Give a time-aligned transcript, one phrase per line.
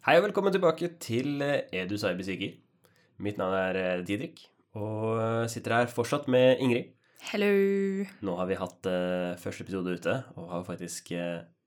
[0.00, 2.54] Hei og velkommen tilbake til eh, Edu Cybersikker.
[3.20, 4.38] Mitt navn er eh, Didrik,
[4.72, 6.94] og eh, sitter her fortsatt med Ingrid.
[7.28, 7.50] Hello.
[8.24, 8.88] Nå har vi hatt
[9.42, 11.10] første episode ute, og har faktisk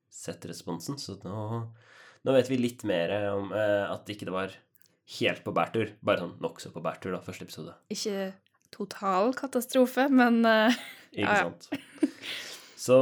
[0.09, 1.43] sett responsen, så nå,
[2.25, 4.57] nå vet vi litt mer om eh, at ikke det var
[5.19, 5.93] helt på bærtur.
[6.01, 7.77] Bare sånn nokså på bærtur, da, første episode.
[7.93, 8.31] Ikke
[8.73, 10.41] total katastrofe, men
[11.13, 11.69] Ikke sant?
[12.83, 12.95] Så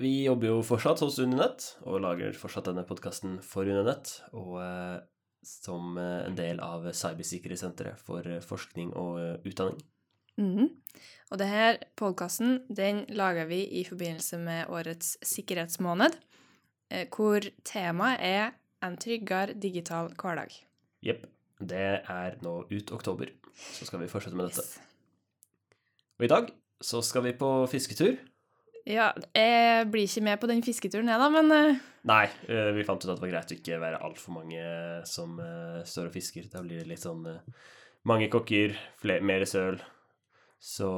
[0.00, 4.16] vi jobber jo fortsatt hos Uninett, og lager fortsatt denne podkasten for Uninett.
[4.34, 4.96] Og eh,
[5.46, 9.78] som eh, en del av Cybersikkerhetssenteret for eh, forskning og utdanning.
[10.38, 10.58] utdanning.
[10.58, 10.68] -hmm.
[11.30, 16.16] Og denne podkasten, den lager vi i forbindelse med årets sikkerhetsmåned,
[16.90, 18.50] eh, hvor temaet er
[18.82, 20.66] en tryggere digital hverdag.
[21.02, 21.26] Jepp.
[21.60, 24.80] Det er nå ut oktober, så skal vi fortsette med dette.
[26.18, 26.48] Og i dag
[26.80, 28.16] så skal vi på fisketur.
[28.88, 32.84] Ja, jeg blir ikke med på den fisketuren, jeg, da, men eh, Nei, eh, vi
[32.88, 34.64] fant ut at det var greit å ikke være altfor mange
[35.08, 36.48] som eh, står og fisker.
[36.52, 37.26] Da blir det litt sånn
[38.08, 39.80] mange kokker, flere, mer søl.
[40.60, 40.88] Så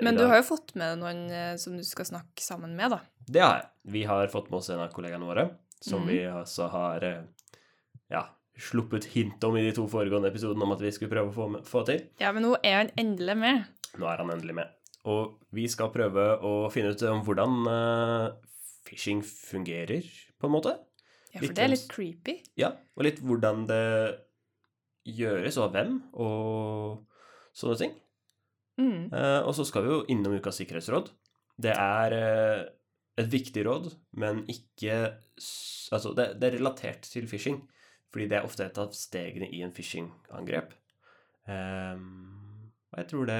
[0.00, 1.26] Men du har jo fått med noen
[1.60, 3.00] som du skal snakke sammen med, da.
[3.28, 3.66] Det har jeg.
[3.92, 5.44] Vi har fått med oss en av kollegaene våre,
[5.84, 6.08] som mm.
[6.08, 7.04] vi altså har
[8.08, 8.22] ja,
[8.56, 11.50] sluppet hint om i de to foregående episodene om at vi skulle prøve å få,
[11.56, 12.06] med, få til.
[12.22, 13.68] Ja, men nå er han endelig med.
[14.00, 14.72] Nå er han endelig med.
[15.10, 18.28] Og vi skal prøve å finne ut om hvordan eh,
[18.88, 20.06] phishing fungerer,
[20.40, 20.76] på en måte.
[21.34, 22.36] Ja, for Litt det er litt creepy.
[22.60, 23.82] Ja, og litt hvordan det
[25.04, 27.98] gjøres, og av hvem, og sånne ting.
[28.80, 29.10] Mm.
[29.12, 31.10] Eh, og så skal vi jo innom Ukas sikkerhetsråd.
[31.60, 32.62] Det er eh,
[33.20, 35.20] et viktig råd, men ikke
[35.94, 37.56] Altså, det, det er relatert til phishing,
[38.14, 40.70] fordi det er ofte et av stegene i en phishing-angrep.
[41.50, 43.38] Ehm, og jeg tror det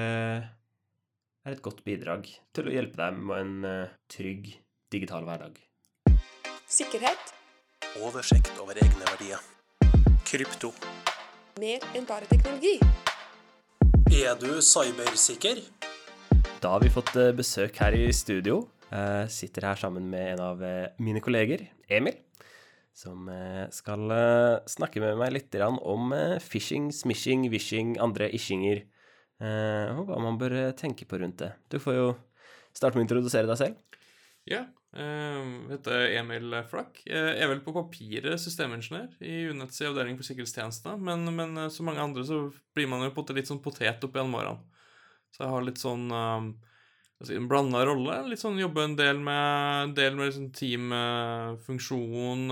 [1.45, 2.25] er et godt bidrag
[2.57, 4.49] til å hjelpe deg med en eh, trygg
[4.93, 5.59] digital hverdag.
[6.65, 7.33] Sikkerhet.
[8.01, 9.43] Oversikt over egne verdier.
[10.25, 10.71] Krypto.
[11.61, 12.79] Mer enn bare teknologi.
[14.15, 15.61] Er du cybersikker?
[16.63, 18.63] Da har vi fått eh, besøk her i studio.
[18.89, 22.17] Jeg sitter her sammen med en av eh, mine kolleger, Emil,
[22.95, 23.27] som
[23.75, 24.07] skal
[24.71, 28.85] snakke med meg litt om phishing, smishing, wishing, andre ishinger,
[29.43, 31.51] og hva man bør eh, tenke på rundt det.
[31.71, 32.07] Du får jo
[32.75, 34.01] starte med å introdusere deg selv.
[34.45, 34.61] Ja,
[34.93, 36.99] eh, jeg heter Emil Flakk.
[37.07, 41.89] Jeg er vel på papiret systemingeniør i UNETs avdeling for sikkerhetstjenestene, men, men eh, som
[41.89, 42.43] mange andre så
[42.77, 44.61] blir man jo på litt sånn potet opp igjen almoraen.
[45.33, 46.51] Så jeg har litt sånn eh,
[47.19, 48.21] altså en blanda rolle.
[48.29, 52.47] Litt sånn jobber en del med, en del med liksom teamfunksjon,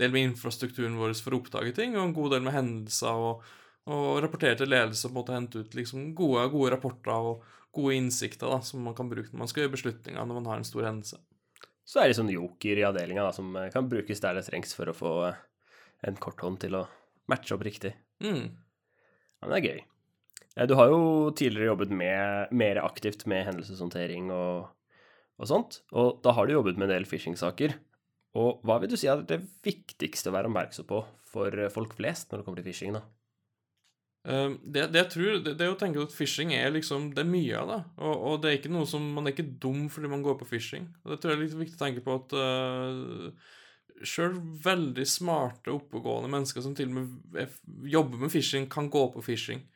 [0.00, 3.46] del med infrastrukturen vår for å oppdage ting, og en god del med hendelser og,
[3.90, 7.46] og rapporterer til ledelse og på en måte hente ut liksom gode, gode rapporter og
[7.74, 10.60] gode innsikter da, som man kan bruke når man skal gjøre beslutninger når man har
[10.60, 11.18] en stor hendelse.
[11.82, 14.90] Så er det sånn joker i avdelinga som eh, kan brukes der det trengs for
[14.90, 15.40] å få eh,
[16.06, 16.84] en korthånd til å
[17.30, 17.94] matche opp riktig.
[18.22, 18.52] Mm.
[19.42, 19.80] Men det er gøy.
[20.68, 24.68] Du har jo tidligere jobbet med, mer aktivt med hendelseshåndtering og,
[25.40, 27.74] og sånt, og da har du jobbet med en del phishing-saker.
[28.38, 31.96] Og hva vil du si er det viktigste å være oppmerksom på for eh, folk
[31.98, 33.02] flest når det kommer til phishing, da?
[34.22, 37.24] Eh, det, det jeg tror, det, det er å tenke at phishing er liksom, det
[37.24, 37.80] er mye av det.
[38.02, 40.48] Og, og det er ikke noe som, man er ikke dum fordi man går på
[40.52, 40.86] phishing.
[41.02, 43.50] Og det tror jeg er litt viktig å tenke på at uh,
[44.06, 47.60] sjøl veldig smarte, oppegående mennesker som til og med er,
[47.90, 49.66] jobber med phishing, kan gå på phishing.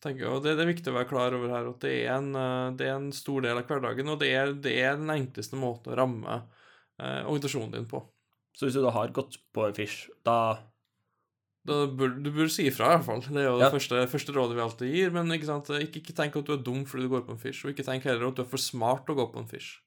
[0.00, 2.30] Tenker, og det, det er viktig å være klar over her at det er en,
[2.38, 5.58] eh, det er en stor del av hverdagen, og det er, det er den enkleste
[5.60, 8.00] måten å ramme eh, organisasjonen din på.
[8.56, 10.38] Så hvis du da har gått på fish, da
[11.70, 13.20] Du burde si ifra, i hvert fall.
[13.26, 15.12] Det er jo det første, første rådet vi alltid gir.
[15.14, 15.70] Men ikke, sant?
[15.76, 17.86] Ikke, ikke tenk at du er dum fordi du går på en fish, og ikke
[17.86, 19.78] tenk heller at du er for smart til å gå på en fish.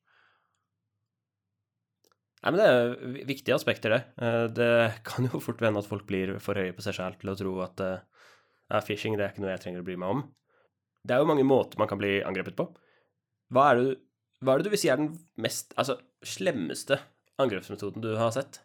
[2.43, 4.01] Nei, men det er vi- viktige aspekter, det.
[4.19, 7.29] Eh, Det kan jo fort vende at folk blir for høye på seg selv til
[7.31, 7.99] å tro at eh,
[8.71, 10.23] ja, phishing det er ikke noe jeg trenger å bry meg om.
[11.05, 12.67] Det er jo mange måter man kan bli angrepet på.
[13.53, 13.97] Hva er det,
[14.43, 16.99] hva er det du vil si er den mest, altså, slemmeste
[17.39, 18.59] angrepsmetoden du har sett?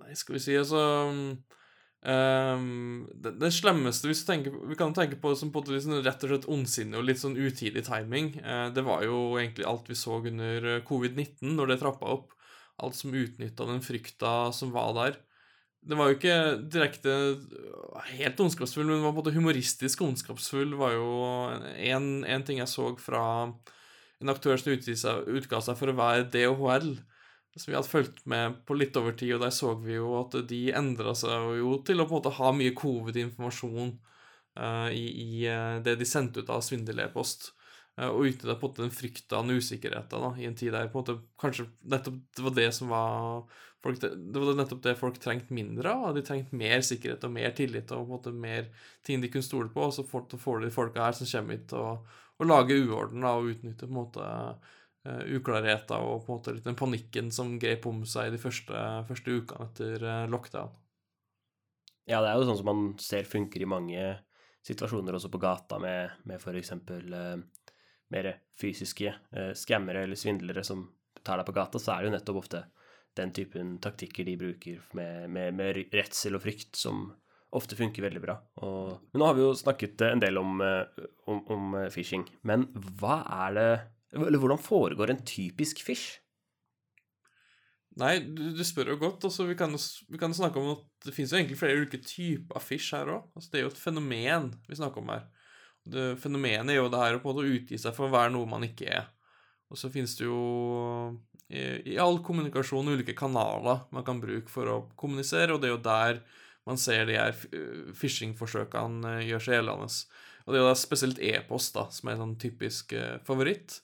[0.00, 0.80] Nei, skal vi si altså
[2.06, 5.66] um, det, det slemmeste hvis du tenker, Vi kan tenke på det som på en
[5.66, 8.34] måte sånn rett og slett ondsinne og litt sånn utidig timing.
[8.44, 12.34] Uh, det var jo egentlig alt vi så under eh, covid-19, når det trappa opp.
[12.82, 15.16] Alt som utnytta den frykta som var der.
[15.86, 16.36] Det var jo ikke
[16.66, 20.74] direkte øh, helt ondskapsfull, men det var på en måte humoristisk ondskapsfull.
[20.78, 21.10] var jo
[21.78, 23.22] en, en ting jeg så fra
[24.20, 26.90] en aktør som utga seg for å være DHL,
[27.56, 30.34] som vi hadde fulgt med på litt over tid, og der så vi jo at
[30.48, 33.94] de endra seg jo til å på en måte ha mye covid-informasjon
[34.60, 37.52] uh, i, i eh, det de sendte ut av svindel-e-post.
[37.96, 41.00] Uh, og utnytta på en måte den frykta og usikkerheten i en tid der på
[41.00, 43.46] en måte kanskje nettopp det var det som var
[43.86, 46.12] folk, det var nettopp det folk trengte mindre av.
[46.16, 48.68] De trengte mer sikkerhet og mer tillit og på en måte mer
[49.06, 49.88] ting de kunne stole på.
[49.88, 52.04] Og så får, får de folka her som kommer hit og,
[52.36, 54.26] og lager uorden da, og utnytter på en måte
[55.36, 59.38] uklarheter og på en måte litt den panikken som grep om seg de første, første
[59.40, 60.72] ukene etter uh, lockdown.
[62.06, 64.02] Ja, det er jo sånn som man ser funker i mange
[64.66, 66.74] situasjoner også på gata med, med f.eks.
[66.90, 67.42] Uh,
[68.14, 70.86] mer fysiske uh, skammere eller svindlere som
[71.26, 72.64] tar deg på gata, så er det jo nettopp ofte
[73.16, 77.08] den typen taktikker de bruker med, med, med redsel og frykt, som
[77.56, 78.34] ofte funker veldig bra.
[78.60, 82.26] Og, men nå har vi jo snakket en del om, om, om phishing.
[82.44, 82.66] Men
[83.00, 83.70] hva er det
[84.14, 86.20] Eller hvordan foregår en typisk fish?
[87.96, 89.24] Nei, du, du, spør jo godt.
[89.24, 92.60] altså Vi kan, vi kan snakke om at det finnes jo egentlig flere ulike typer
[92.60, 93.30] fish her òg.
[93.34, 95.24] Altså, det er jo et fenomen vi snakker om her.
[95.86, 98.34] Det, fenomenet er jo det her å på en måte utgi seg for å være
[98.34, 99.08] noe man ikke er.
[99.72, 100.40] Og så finnes det jo
[101.48, 101.62] i,
[101.94, 105.82] i, all kommunikasjon ulike kanaler man kan bruke for å kommunisere, og det er jo
[105.86, 106.20] der
[106.66, 107.34] man ser de her
[107.94, 109.90] phishing-forsøkene gjør seg gjeldende.
[110.46, 113.80] Og det er jo da spesielt e-post da, som er en sånn typisk uh, favoritt.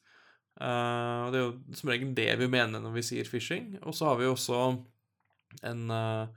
[0.61, 3.77] Uh, og det er jo som regel det vi mener når vi sier phishing.
[3.83, 4.59] Og så har vi også
[5.69, 6.29] en uh,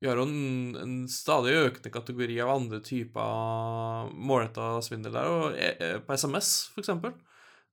[0.00, 5.58] Vi har jo en, en, stadig økende kategori av andre typer målretta svindel der, og
[5.60, 7.12] e, på SMS, for eksempel.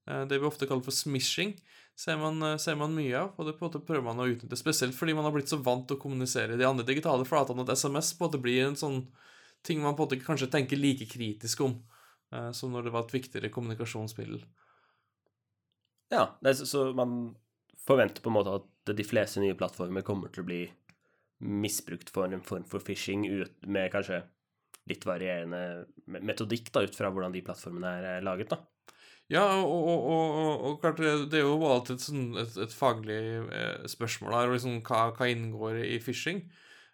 [0.07, 1.55] Uh, det vi ofte kaller for smishing,
[1.97, 4.59] ser man, ser man mye av, og det på en måte prøver man å utnytte.
[4.59, 7.63] Spesielt fordi man har blitt så vant til å kommunisere i de andre digitale flatene
[7.63, 8.99] at SMS på en måte blir en sånn
[9.65, 11.79] ting man på en måte kanskje tenker like kritisk om
[12.53, 14.43] som når det var et viktigere kommunikasjonsmiddel.
[16.13, 17.35] Ja, det, så man
[17.87, 20.61] forventer på en måte at de fleste nye plattformer kommer til å bli
[21.43, 23.27] misbrukt for en form for phishing
[23.67, 24.23] med kanskje
[24.87, 28.61] litt varierende metodikk da, ut fra hvordan de plattformene er laget, da.
[29.27, 33.19] Ja, og, og, og, og klart, det er jo alltid et, sånn, et, et faglig
[33.51, 36.45] eh, spørsmål her, liksom, hva, hva inngår i phishing?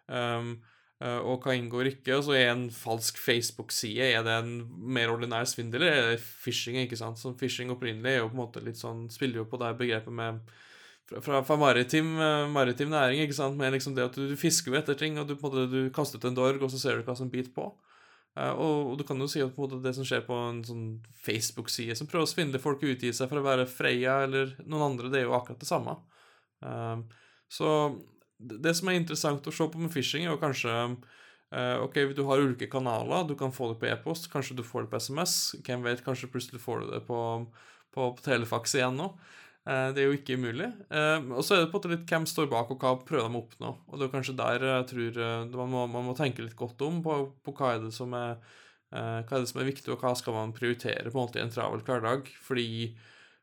[0.09, 0.72] Um, Eh,
[1.03, 2.17] og hva inngår ikke.
[2.17, 4.53] Og så er en falsk Facebook-side er det en
[4.95, 6.77] mer ordinær svindel, eller er det phishing?
[6.83, 7.19] ikke sant?
[7.19, 10.15] Så phishing opprinnelig er jo på en måte litt sånn, spiller jo på det begrepet
[10.15, 10.39] med
[11.21, 14.71] fra, fra maritim, eh, maritim, næring, ikke sant, med liksom det at du, du fisker
[14.71, 16.79] jo etter ting, og du, på en måte, du kaster ut en dorg, og så
[16.79, 17.67] ser du hva som biter på.
[18.33, 20.33] Uh, og, og, du kan jo si at på en måte det som skjer på
[20.33, 20.85] en sånn
[21.21, 24.87] Facebook-side som prøver å svindle folk og utgi seg for å være Freya eller noen
[24.87, 25.93] andre, det er jo akkurat det samme.
[26.65, 27.03] Uh,
[27.51, 27.69] så
[28.39, 32.23] det som er interessant å se på med phishing, er jo kanskje uh, Ok, du
[32.27, 33.27] har ulike kanaler.
[33.29, 35.37] Du kan få det på e-post, kanskje du får det på SMS.
[35.65, 37.19] Hvem vet, kanskje plutselig får du det på,
[37.93, 39.11] på, på telefaks igjen nå.
[39.63, 40.71] Uh, det er jo ikke umulig.
[40.89, 43.29] Uh, og så er det på en måte litt hvem står bak, og hva prøver
[43.29, 43.71] de å oppnå.
[43.87, 45.21] Og det er kanskje der jeg tror
[45.61, 48.35] man må, man, må, tenke litt godt om på, på hva er er
[48.93, 51.41] hva er det som er viktig, og hva skal man prioritere på en måte i
[51.41, 52.27] en travel hverdag?
[52.45, 52.67] Fordi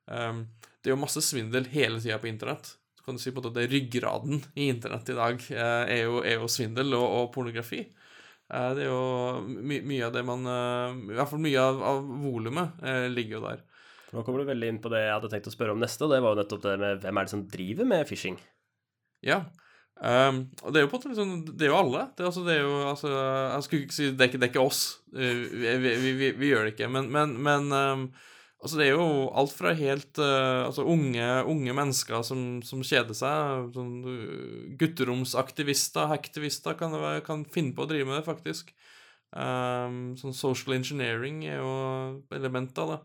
[0.07, 0.45] um,
[0.79, 4.43] det er jo masse svindel hele tida på internett kan du si på det ryggraden
[4.55, 7.81] i internett i dag eh, er jo, er jo svindel og, og, pornografi.
[8.51, 11.83] Eh, det er jo my, mye av det man eh, I hvert fall mye av,
[11.93, 13.65] av volumet ligger jo der.
[14.11, 16.13] Nå kommer du veldig inn på det jeg hadde tenkt å spørre om neste, og
[16.13, 18.39] det var jo nettopp det med hvem er det som driver med phishing?
[19.23, 19.45] Ja.
[20.01, 22.07] Um, og det er jo på en måte liksom, Det er jo alle.
[22.17, 24.53] Det, altså, det er jo altså Jeg skulle ikke si det er ikke, det er
[24.55, 24.81] ikke oss.
[25.13, 25.29] Vi,
[25.61, 26.89] vi, vi, vi, gjør det ikke.
[26.89, 28.07] Men, men, men um,
[28.61, 29.05] Altså, det er jo
[29.41, 36.11] alt fra helt uh, altså unge, unge, mennesker som, som kjeder seg, sånn uh, gutteromsaktivister,
[36.11, 36.93] hacktivister, kan,
[37.25, 38.75] kan, finne på å drive med det, faktisk.
[39.33, 41.73] Um, sånn social engineering er jo
[42.37, 43.01] element av det.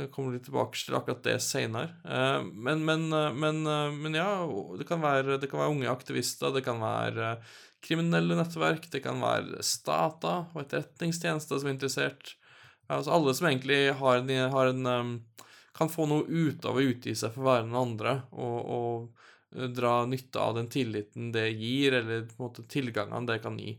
[0.00, 1.92] Jeg kommer litt tilbake til akkurat det seinere.
[2.06, 3.60] Uh, men, men, men,
[4.00, 4.30] men, ja,
[4.80, 7.34] det kan, være, det kan, være, unge aktivister, det kan være
[7.84, 12.38] kriminelle nettverk, det kan være stater og etterretningstjenester som er interessert.
[12.90, 15.12] Altså alle som egentlig har en, har en um,
[15.76, 19.68] Kan få noe ut av å utgi seg for være den andre, og, og, uh,
[19.70, 23.76] dra nytte av den tilliten det gir, eller på en måte tilgangene det kan gi,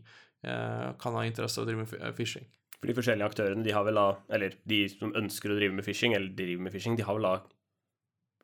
[0.48, 2.48] uh, kan ha interesse av å drive med phishing.
[2.80, 5.86] For de forskjellige aktørene, de har vel da, eller de som ønsker å drive med
[5.86, 7.36] phishing, eller driver med phishing, de har vel da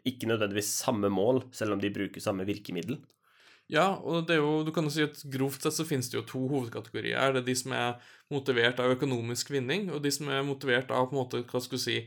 [0.07, 3.01] ikke nødvendigvis samme mål, selv om de bruker samme virkemiddel?
[3.69, 6.17] Ja, og det er jo, du kan jo si at grovt sett så finnes det
[6.17, 7.35] jo to hovedkategorier.
[7.37, 11.11] Det er de som er motivert av økonomisk vinning, og de som er motivert av
[11.11, 11.99] på en måte, hva skal si,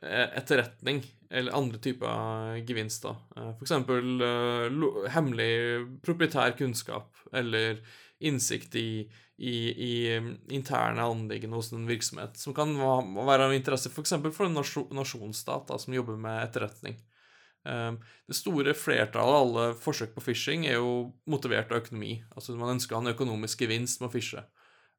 [0.00, 3.20] eh, etterretning eller andre typer gevinster.
[3.36, 3.58] F.eks.
[3.58, 5.50] for eksempel uh, hemmelig
[6.02, 7.84] proprietær kunnskap eller
[8.18, 9.04] innsikt i,
[9.36, 9.92] i, i
[10.56, 14.16] interne anliggender hos en virksomhet, som kan være av interesse f.eks.
[14.32, 16.98] for en nasjonsstat da, som jobber med etterretning.
[17.70, 17.98] Ehm,
[18.28, 22.18] det store flertallet av alle forsøk på phishing er jo motivert av økonomi.
[22.34, 24.44] Altså man ønsker å ha en økonomisk gevinst med å fishe.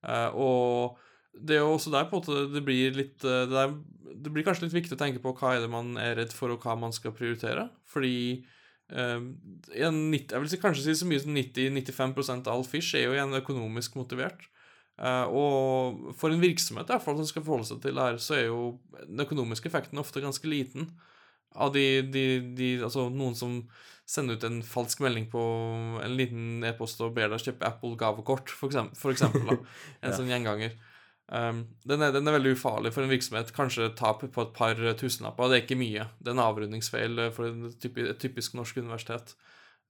[0.08, 1.00] Eh, og
[1.34, 3.76] det er jo også der på en måte det blir litt eh, det, er,
[4.16, 6.54] det, blir kanskje litt viktig å tenke på hva er det man er redd for,
[6.54, 7.68] og hva man skal prioritere.
[7.92, 8.16] Fordi
[8.94, 9.20] eh,
[9.76, 13.40] 90, Jeg vil kanskje si så mye som 90-95% av all fish er jo igjen
[13.42, 14.48] økonomisk motivert.
[15.02, 18.20] Eh, og for en virksomhet i hvert fall, som skal forholde seg til det her,
[18.22, 20.92] så er jo den økonomiske effekten ofte ganske liten.
[21.56, 23.58] Av de, de, de Altså noen som
[24.12, 25.42] sender ut en falsk melding på
[26.04, 28.98] en liten e-post og ber deg kjøpe Apple gavekort, for eksempel.
[29.00, 29.58] For eksempel da.
[30.04, 30.16] En Ja.
[30.18, 30.74] sånn gjenganger.
[31.32, 33.54] Um, den, er, den er veldig ufarlig for en virksomhet.
[33.56, 35.48] Kanskje tap på et par tusenlapper.
[35.48, 36.08] Det er ikke mye.
[36.20, 39.32] Det er en avrundingsfeil eh, for et typisk, et typisk norsk universitet.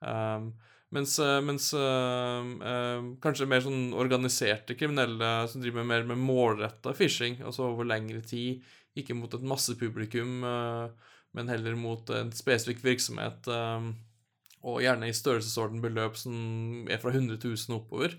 [0.06, 0.52] Um,
[0.94, 6.94] mens, eh, mens øh, øh, kanskje mer sånn organiserte kriminelle som driver mer med målretta
[6.98, 8.62] phishing, altså over lengre tid,
[9.00, 13.92] ikke mot et massepublikum, eh, men heller mot en spesifikk virksomhet, eh,
[14.62, 18.18] og gjerne i størrelsesorden beløp som er fra 100 000 oppover.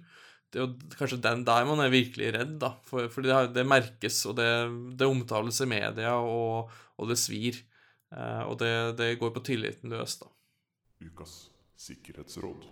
[0.52, 2.74] Det er jo kanskje den der man er virkelig redd, da.
[2.88, 4.48] For, for det, det merkes, og det,
[5.00, 7.62] det omtales i media, og, og det svir.
[8.12, 10.28] Eh, og det, det går på tilliten løs, da.
[11.02, 11.38] Ukas
[11.80, 12.66] sikkerhetsråd.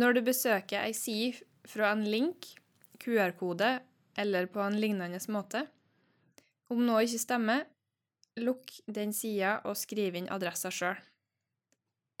[0.00, 2.54] Når du besøker ei side fra en link,
[3.00, 3.78] QR-kode
[4.20, 5.64] eller på en lignende måte,
[6.70, 7.64] om noe ikke stemmer,
[8.44, 10.98] lukk den sida og skriv inn adressa sjøl.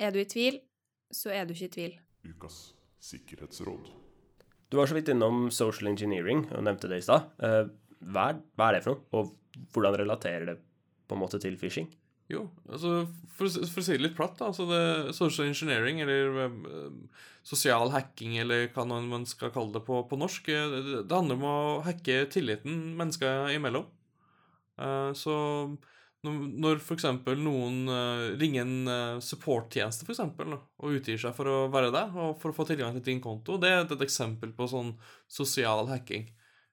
[0.00, 0.60] Er du i tvil,
[1.12, 1.96] så er du ikke i tvil.
[2.30, 2.60] Ukas
[3.04, 3.90] sikkerhetsråd.
[4.70, 7.30] Du var så vidt innom social engineering og nevnte det i stad.
[7.42, 7.64] Eh,
[8.00, 10.54] Hva, er- hva er det for noe, og hvordan relaterer det
[11.10, 11.90] på en måte til phishing?
[12.30, 13.02] Jo, altså
[13.34, 16.94] for, for å si det litt platt, da, altså det social engineering, eller eh,
[17.44, 21.36] sosial hacking, eller hva man skal kalle det på, på norsk, eh, det, det handler
[21.40, 23.84] om å hacke tilliten mennesker imellom.
[24.80, 25.34] Uh, så
[26.26, 31.32] når, når eksempel noen uh, ringer en uh, supporttjeneste, for eksempel, da, og utgir seg
[31.36, 34.04] for å være det, og for å få tilgang til din konto, det er et
[34.04, 34.92] eksempel på sånn
[35.30, 36.28] sosial hacking,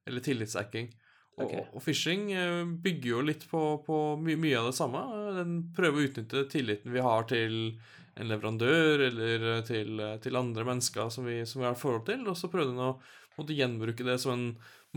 [0.07, 0.91] eller tillitshacking.
[1.37, 1.53] Og, Ok.
[1.77, 5.05] og phishing uh, bygger jo litt på, på my mye av det samme.
[5.37, 7.77] Den prøver å utnytte tilliten vi har til
[8.17, 12.25] en leverandør eller til, til andre mennesker som vi, som vi har et forhold til,
[12.25, 12.95] og så prøver den å
[13.37, 14.47] måtte gjenbruke det som en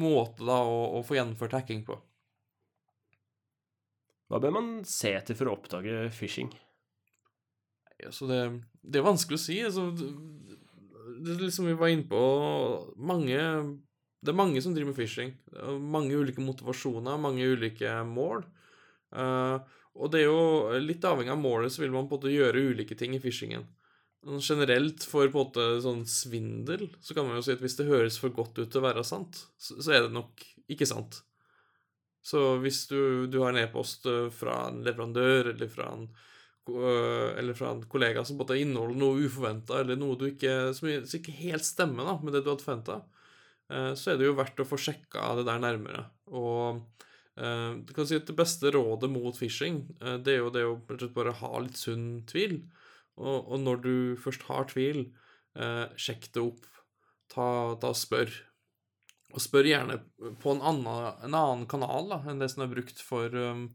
[0.00, 2.00] måte da, å, å få gjennomført hacking på.
[4.30, 6.52] Hva bør man se etter for å oppdage phishing?
[8.00, 8.40] Ja, det,
[8.80, 9.56] det er vanskelig å si.
[9.66, 12.20] Altså, det, er liksom vi var inne på
[12.96, 13.40] mange,
[14.20, 15.34] Det er mange som driver med phishing.
[15.82, 18.46] Mange ulike motivasjoner, mange ulike mål.
[19.10, 19.58] Uh,
[19.98, 22.62] og det er jo litt avhengig av målet, så vil man på en måte gjøre
[22.70, 23.66] ulike ting i phishingen.
[24.44, 27.88] Generelt for på en måte sånn svindel, så kan man jo si at hvis det
[27.88, 31.22] høres for godt ut til å være sant, så er det nok ikke sant.
[32.22, 36.08] Så hvis du, du har en e-post eh, fra en leverandør eller fra en
[36.70, 40.90] øh, eller fra en kollega som på en inneholder noe uforventa, eller noe ikke, som
[40.90, 43.00] ikke helt stemmer da, med det du hadde forventa,
[43.70, 46.00] så er det jo verdt å få sjekka det der nærmere.
[46.34, 46.80] Og
[47.38, 50.66] eh, du kan si at det beste rådet mot phishing, eh, det er jo det
[50.66, 50.76] å
[51.14, 52.60] bare ha litt sunn tvil.
[53.20, 55.04] Og, og når du først har tvil,
[55.58, 56.66] eh, sjekk det opp.
[57.30, 57.46] Ta,
[57.82, 58.32] ta og spør.
[59.30, 60.00] Og spør gjerne
[60.42, 63.68] på en annen, en annen kanal da, enn det som er brukt for, um,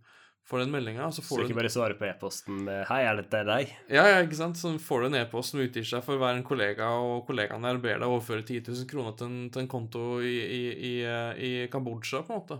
[0.45, 1.07] for den meldinga.
[1.15, 4.21] Så Så du ikke bare svare på e-posten med 'Hei, er dette deg?' ja, ja,
[4.23, 4.57] ikke sant?
[4.57, 7.63] Så får du en e-post som utgir seg for å være en kollega, og kollegaen
[7.63, 10.93] der ber deg overføre 10 000 kroner til en, til en konto i, i, i,
[11.37, 12.59] i Kambodsja, på en måte.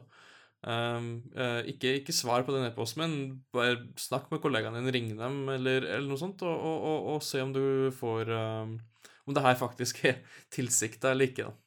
[0.66, 5.12] Um, uh, ikke, ikke svar på den e-posten, men bare snakk med kollegaen din, ring
[5.14, 8.80] dem, eller, eller noe sånt, og, og, og, og se om du får um,
[9.26, 10.20] Om det her faktisk er
[10.54, 11.65] tilsikta eller ikke, da.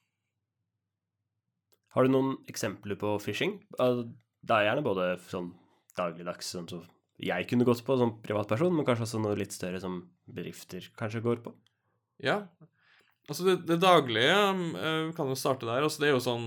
[1.99, 3.57] Har du noen eksempler på phishing?
[3.75, 5.49] Det er gjerne både sånn
[5.99, 6.85] dagligdags, sånn som
[7.19, 9.97] jeg kunne gått på som privatperson, men kanskje også noe litt større som
[10.31, 11.51] bedrifter kanskje går på.
[12.23, 12.45] Ja.
[13.27, 14.37] Altså, det, det daglige
[14.79, 15.83] uh, kan jo starte der.
[15.83, 16.47] Altså, det er jo sånn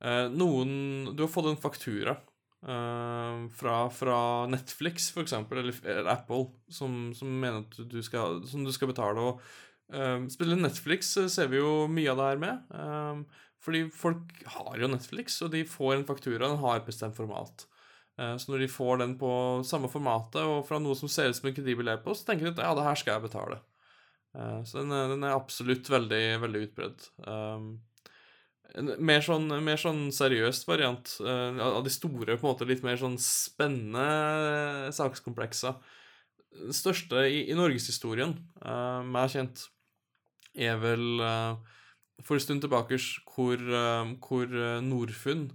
[0.00, 0.72] uh, Noen
[1.12, 2.16] Du har fått en faktura
[2.64, 4.18] uh, fra, fra
[4.56, 8.94] Netflix, for eksempel, eller, eller Apple, som, som mener at du skal, som du skal
[8.94, 9.28] betale.
[9.28, 13.32] Og spiller Netflix ser vi jo mye av det her med.
[13.62, 17.16] Eh, fordi folk har jo Netflix, og de får en faktura, den har et bestemt
[17.16, 17.66] format.
[18.18, 21.36] Eh, Så når de får den på samme formatet og fra noe som ser ut
[21.36, 23.60] som en kredibel e-post, tenker de at ja, det her skal jeg betale.
[24.34, 27.08] Eh, Så den er, den er absolutt veldig, veldig utbredd.
[27.26, 27.80] Um,
[28.74, 32.82] en mer sånn, mer sånn seriøst variant eh, av de store, på en måte litt
[32.82, 35.76] mer sånn spennende sakskomplekser.
[36.52, 38.32] Den største i, i norgeshistorien,
[38.64, 39.66] uh, meg kjent,
[40.52, 41.54] er vel eh,
[42.26, 42.98] for en stund tilbake
[43.32, 45.52] hvor, eh, hvor eh, Norfund,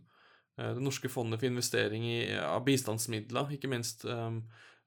[0.57, 4.39] eh, det norske fondet for investering i, av bistandsmidler, ikke minst, eh,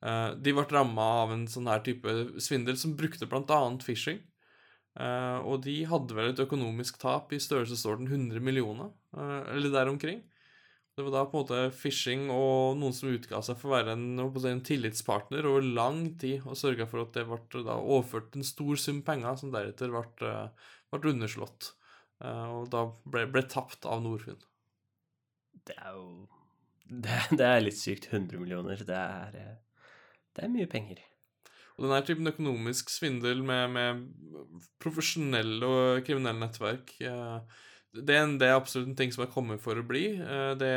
[0.03, 3.63] eh, de ble ramma av en sånn her type svindel som brukte bl.a.
[3.85, 4.25] phishing.
[5.01, 10.19] Og de hadde vel et økonomisk tap i størrelsesorden 100 millioner, eller der omkring.
[10.99, 13.95] Det var da på en måte phishing og noen som utga seg for å være
[13.95, 18.77] en, en tillitspartner over lang tid, og sørga for at det ble overført en stor
[18.83, 20.35] sum penger, som deretter ble,
[20.99, 21.73] ble underslått.
[22.25, 24.43] Eh, Og da ble, ble tapt av Norfund.
[25.67, 26.27] Det er jo
[27.05, 28.11] det, det er litt sykt.
[28.11, 28.83] 100 millioner.
[28.87, 29.89] Det er, eh,
[30.37, 31.03] det er mye penger.
[31.79, 34.01] Og denne typen økonomisk svindel med, med
[34.83, 39.33] profesjonelle og kriminelle nettverk eh, det er, en, det er absolutt en ting som er
[39.33, 40.13] kommet for å bli.
[40.61, 40.75] Det,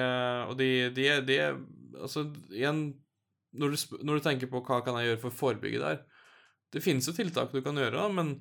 [0.49, 1.35] og de, de, de
[1.93, 2.87] Altså, igjen
[3.53, 5.99] når du, når du tenker på hva kan jeg gjøre for å forebygge der
[6.73, 8.31] Det finnes jo tiltak du kan gjøre, da, men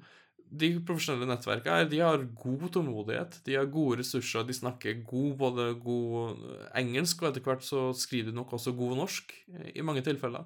[0.53, 6.43] de profesjonelle de har god tålmodighet, de har gode ressurser, de snakker god, både god
[6.77, 10.45] engelsk, og etter hvert så skriver de nok også god norsk, eh, i mange tilfeller.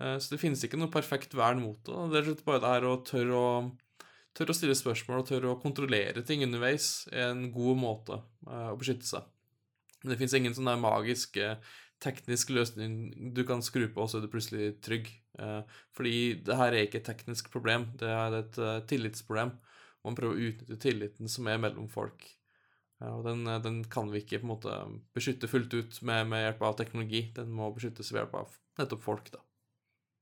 [0.00, 2.24] Eh, Så det finnes ikke noe perfekt vern mot det.
[2.24, 3.76] Det er bare det her å tørre å,
[4.34, 8.70] tørre å stille spørsmål og tørre å kontrollere ting underveis er en god måte eh,
[8.72, 9.22] å beskytte seg.
[10.02, 11.36] Men det finnes ingen sånn der magisk
[11.98, 15.10] teknisk løsning du kan skru på, og så er du plutselig trygg.
[15.38, 16.16] Eh, Fordi
[16.46, 19.54] det her er ikke et teknisk problem, det er et eh, tillitsproblem.
[20.06, 22.26] Man prøver å utnytte tilliten som er mellom folk.
[23.06, 24.76] Og den, eh, den kan vi ikke på en måte
[25.14, 27.28] beskytte fullt ut med, med hjelp av teknologi.
[27.36, 29.42] Den må beskyttes ved hjelp av nettopp folk, da.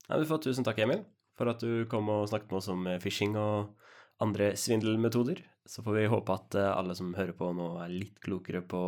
[0.07, 1.03] Ja, du får tusen takk, Emil,
[1.37, 3.75] for at du kom og snakket med oss om eh, phishing og
[4.23, 5.43] andre svindelmetoder.
[5.67, 8.83] Så får vi håpe at eh, alle som hører på nå, er litt klokere på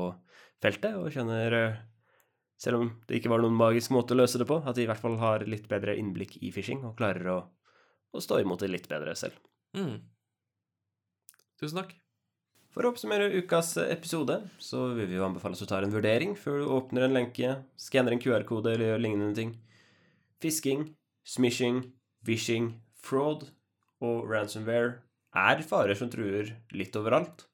[0.62, 1.80] feltet og skjønner eh,
[2.58, 4.90] Selv om det ikke var noen magisk måte å løse det på, at de i
[4.90, 7.38] hvert fall har litt bedre innblikk i phishing og klarer å,
[8.10, 9.38] å stå imot det litt bedre selv.
[9.78, 10.00] Mm.
[11.58, 11.94] Tusen takk.
[12.74, 16.34] For å oppsummere ukas episode, så vil vi jo anbefale at du tar en vurdering
[16.38, 19.54] før du åpner en lenke, skanner en QR-kode eller gjør lignende ting.
[20.42, 20.84] Fisking,
[21.26, 21.80] smishing,
[22.26, 23.48] vishing, fraud
[24.04, 24.98] og ransomware
[25.38, 27.46] er farer som truer litt overalt.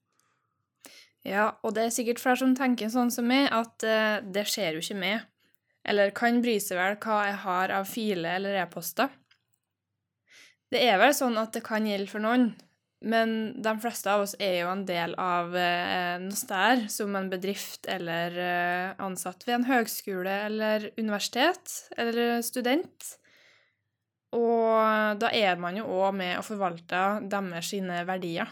[1.24, 4.76] Ja, og det er sikkert flere som tenker sånn som meg, at eh, det skjer
[4.76, 5.24] jo ikke meg.
[5.88, 9.08] Eller kan bry seg vel hva jeg har av filer eller e-poster.
[10.72, 12.50] Det er vel sånn at det kan gjelde for noen,
[13.04, 17.28] men de fleste av oss er jo en del av eh, noe sted, som en
[17.32, 23.12] bedrift eller eh, ansatt ved en høgskole eller universitet eller student.
[24.34, 27.70] Og da er man jo òg med å forvalte deres
[28.08, 28.50] verdier.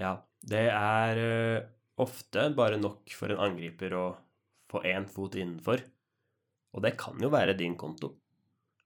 [0.00, 1.68] Ja, det er eh,
[2.00, 4.04] ofte bare nok for en angriper å
[4.70, 5.82] få én fot innenfor.
[6.76, 8.14] Og det kan jo være din konto.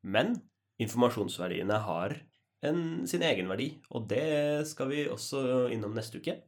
[0.02, 0.34] Men
[0.82, 2.16] informasjonsverdiene har
[2.64, 6.40] en, sin egen verdi, og det skal vi også innom neste uke.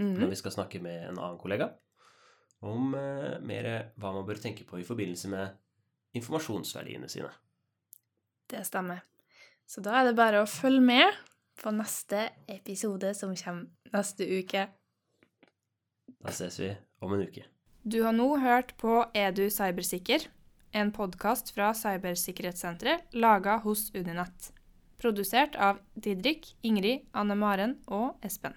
[0.00, 0.20] Mhm.
[0.20, 1.72] når vi skal snakke med en annen kollega
[2.64, 3.68] om eh, mer
[4.00, 5.56] hva man bør tenke på i forbindelse med
[6.16, 7.30] informasjonsverdiene sine.
[8.50, 9.02] Det stemmer.
[9.68, 11.18] Så da er det bare å følge med
[11.60, 14.66] på neste episode som kommer neste uke.
[16.20, 16.70] Da ses vi
[17.00, 17.44] om en uke.
[17.82, 20.26] Du har nå hørt på Er du cybersikker?
[20.72, 24.52] En podkast fra Cybersikkerhetssenteret laga hos Uninett.
[25.00, 28.54] Produsert av Didrik, Ingrid, Anne Maren og Espen.